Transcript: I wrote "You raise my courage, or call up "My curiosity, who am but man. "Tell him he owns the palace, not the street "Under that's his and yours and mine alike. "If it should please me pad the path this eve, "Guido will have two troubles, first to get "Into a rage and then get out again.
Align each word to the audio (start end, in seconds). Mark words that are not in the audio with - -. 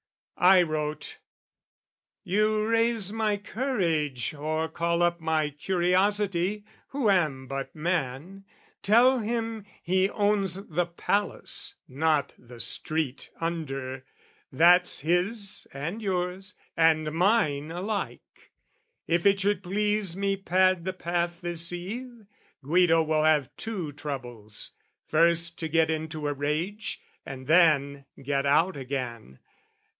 I 0.35 0.63
wrote 0.63 1.19
"You 2.23 2.65
raise 2.67 3.13
my 3.13 3.37
courage, 3.37 4.33
or 4.33 4.67
call 4.67 5.03
up 5.03 5.21
"My 5.21 5.51
curiosity, 5.51 6.65
who 6.87 7.11
am 7.11 7.45
but 7.45 7.75
man. 7.75 8.43
"Tell 8.81 9.19
him 9.19 9.63
he 9.83 10.09
owns 10.09 10.55
the 10.55 10.87
palace, 10.87 11.75
not 11.87 12.33
the 12.39 12.59
street 12.59 13.29
"Under 13.39 14.03
that's 14.51 15.01
his 15.01 15.67
and 15.71 16.01
yours 16.01 16.55
and 16.75 17.11
mine 17.11 17.69
alike. 17.69 18.51
"If 19.05 19.27
it 19.27 19.39
should 19.41 19.61
please 19.61 20.17
me 20.17 20.35
pad 20.37 20.83
the 20.85 20.93
path 20.93 21.41
this 21.41 21.71
eve, 21.71 22.25
"Guido 22.63 23.03
will 23.03 23.25
have 23.25 23.55
two 23.57 23.91
troubles, 23.91 24.71
first 25.05 25.59
to 25.59 25.67
get 25.67 25.91
"Into 25.91 26.27
a 26.27 26.33
rage 26.33 26.99
and 27.23 27.45
then 27.45 28.05
get 28.23 28.47
out 28.47 28.75
again. 28.75 29.37